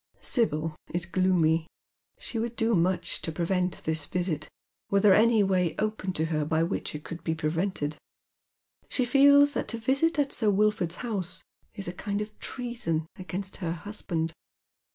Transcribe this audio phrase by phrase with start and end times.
[0.23, 1.67] Sibyl is gloomy.
[2.17, 4.49] She would do much to prevent this visit,
[4.89, 7.97] were there any way open to her by which it could be prevented.
[8.89, 11.43] She feels that to visit at Sir Wilford's house
[11.75, 14.33] is a kind of treason against her husband.